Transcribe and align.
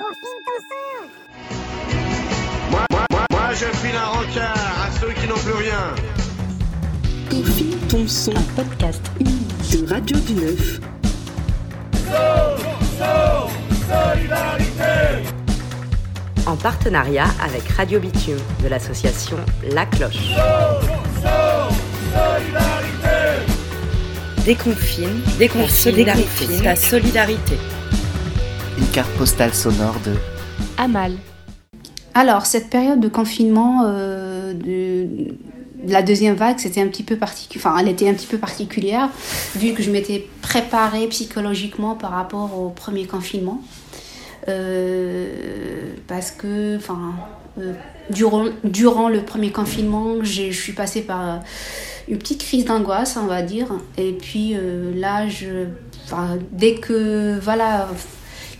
Confine 0.00 0.40
ton 0.46 0.58
sang 0.70 1.60
Moi, 2.70 2.84
moi, 2.90 3.04
moi, 3.12 3.26
moi, 3.30 3.52
je 3.52 3.66
file 3.66 3.96
un 3.96 4.06
rencard 4.06 4.86
à 4.86 4.90
ceux 4.98 5.12
qui 5.12 5.26
n'ont 5.28 5.34
plus 5.34 5.52
rien. 5.52 5.94
Confine 7.28 7.76
ton 7.86 8.08
son. 8.08 8.34
Un 8.34 8.62
podcast 8.62 9.02
de 9.18 9.86
Radio 9.92 10.16
du 10.20 10.32
Neuf. 10.32 10.80
En 16.46 16.56
partenariat 16.56 17.26
avec 17.44 17.68
Radio 17.68 18.00
Bitume 18.00 18.40
de 18.62 18.68
l'association 18.68 19.36
La 19.70 19.84
Cloche. 19.84 20.34
Déconfine, 24.46 25.20
déconfine, 25.38 25.92
déconfine 25.94 26.62
ta 26.62 26.74
solidarité. 26.74 27.58
Une 28.78 28.86
carte 28.92 29.10
postale 29.18 29.54
sonore 29.54 29.96
de 30.04 30.14
Amal. 30.78 31.12
Alors, 32.14 32.46
cette 32.46 32.70
période 32.70 33.00
de 33.00 33.08
confinement, 33.08 33.82
euh, 33.84 34.52
de, 34.52 35.34
de 35.86 35.92
la 35.92 36.02
deuxième 36.02 36.34
vague, 36.34 36.58
c'était 36.58 36.80
un 36.80 36.88
petit 36.88 37.02
peu 37.02 37.16
particulier. 37.16 37.62
Enfin, 37.64 37.78
elle 37.78 37.88
était 37.88 38.08
un 38.08 38.14
petit 38.14 38.26
peu 38.26 38.38
particulière, 38.38 39.08
vu 39.56 39.72
que 39.74 39.82
je 39.82 39.90
m'étais 39.90 40.26
préparée 40.42 41.06
psychologiquement 41.08 41.94
par 41.94 42.10
rapport 42.10 42.58
au 42.58 42.70
premier 42.70 43.06
confinement. 43.06 43.62
Euh, 44.48 45.92
parce 46.06 46.30
que, 46.30 46.76
enfin, 46.76 47.14
euh, 47.58 47.72
durant, 48.10 48.46
durant 48.64 49.08
le 49.08 49.22
premier 49.22 49.52
confinement, 49.52 50.22
je 50.22 50.50
suis 50.50 50.72
passée 50.72 51.02
par 51.02 51.40
une 52.08 52.18
petite 52.18 52.42
crise 52.42 52.64
d'angoisse, 52.64 53.18
on 53.20 53.26
va 53.26 53.42
dire. 53.42 53.68
Et 53.98 54.12
puis 54.12 54.54
euh, 54.54 54.92
là, 54.94 55.28
je, 55.28 55.66
dès 56.52 56.74
que, 56.74 57.38
voilà, 57.40 57.88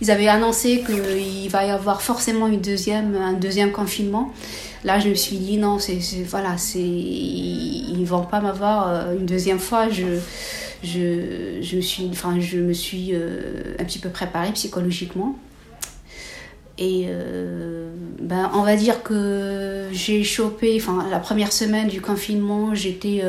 ils 0.01 0.09
avaient 0.09 0.27
annoncé 0.27 0.83
qu'il 0.83 1.49
va 1.49 1.65
y 1.65 1.69
avoir 1.69 2.01
forcément 2.01 2.47
une 2.47 2.59
deuxième, 2.59 3.15
un 3.15 3.33
deuxième 3.33 3.71
confinement. 3.71 4.33
Là, 4.83 4.99
je 4.99 5.09
me 5.09 5.13
suis 5.13 5.37
dit 5.37 5.57
non, 5.57 5.77
c'est 5.77 5.99
voilà, 6.27 6.57
c'est 6.57 6.79
ils 6.79 8.03
vont 8.05 8.23
pas 8.23 8.41
m'avoir 8.41 8.87
euh, 8.87 9.15
une 9.17 9.27
deuxième 9.27 9.59
fois. 9.59 9.89
Je 9.89 10.19
je, 10.83 11.61
je 11.61 11.75
me 11.75 11.81
suis 11.81 12.07
enfin 12.09 12.39
je 12.39 12.57
me 12.57 12.73
suis 12.73 13.09
euh, 13.13 13.75
un 13.79 13.83
petit 13.83 13.99
peu 13.99 14.09
préparée 14.09 14.51
psychologiquement. 14.53 15.37
Et 16.79 17.05
euh, 17.07 17.91
ben, 18.19 18.49
on 18.55 18.63
va 18.63 18.75
dire 18.75 19.03
que 19.03 19.87
j'ai 19.91 20.23
chopé, 20.23 20.77
enfin 20.77 21.05
la 21.11 21.19
première 21.19 21.51
semaine 21.51 21.87
du 21.87 22.01
confinement, 22.01 22.73
j'étais 22.73 23.21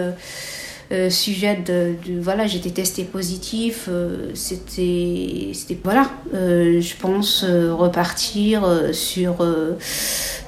euh, 0.92 1.08
sujette 1.08 1.66
de, 1.66 1.94
voilà, 2.20 2.46
j'étais 2.46 2.70
testée 2.70 3.04
positif. 3.04 3.86
euh, 3.88 4.30
c'était, 4.34 5.50
c'était 5.54 5.78
voilà, 5.82 6.10
euh, 6.34 6.82
je 6.82 6.94
pense 6.96 7.44
repartir 7.44 8.66
sur 8.92 9.38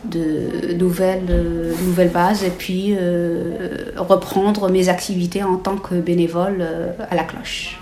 de 0.04 0.74
nouvelles, 0.74 1.74
nouvelles 1.86 2.10
bases 2.10 2.44
et 2.44 2.50
puis 2.50 2.94
reprendre 3.96 4.68
mes 4.68 4.88
activités 4.88 5.42
en 5.42 5.56
tant 5.56 5.76
que 5.76 5.94
bénévole 5.94 6.66
à 7.10 7.14
la 7.14 7.24
cloche. 7.24 7.78